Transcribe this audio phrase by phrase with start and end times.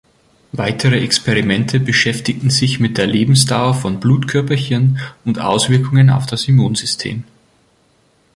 [0.53, 7.23] Weitere Experimente beschäftigten sich mit der Lebensdauer von Blutkörperchen und Auswirkungen auf das Immunsystem.